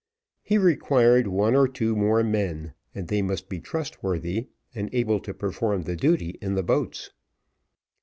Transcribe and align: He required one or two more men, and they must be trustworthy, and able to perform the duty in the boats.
He 0.41 0.57
required 0.57 1.27
one 1.27 1.55
or 1.55 1.67
two 1.67 1.95
more 1.95 2.23
men, 2.23 2.73
and 2.95 3.07
they 3.07 3.21
must 3.21 3.49
be 3.49 3.59
trustworthy, 3.59 4.47
and 4.73 4.89
able 4.93 5.19
to 5.19 5.31
perform 5.31 5.83
the 5.83 5.95
duty 5.95 6.39
in 6.41 6.55
the 6.55 6.63
boats. 6.63 7.11